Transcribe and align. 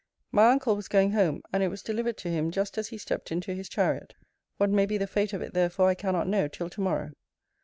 My 0.31 0.49
uncle 0.49 0.75
was 0.75 0.87
going 0.87 1.11
home, 1.11 1.43
and 1.53 1.61
it 1.61 1.67
was 1.67 1.83
delivered 1.83 2.17
to 2.17 2.29
him 2.31 2.49
just 2.49 2.75
as 2.79 2.87
he 2.87 2.97
stepped 2.97 3.31
into 3.31 3.53
his 3.53 3.69
chariot. 3.69 4.15
What 4.57 4.71
may 4.71 4.87
be 4.87 4.97
the 4.97 5.05
fate 5.05 5.31
of 5.31 5.43
it 5.43 5.53
therefore 5.53 5.89
I 5.89 5.93
cannot 5.93 6.27
know 6.27 6.47
till 6.47 6.71
to 6.71 6.81
morrow. 6.81 7.11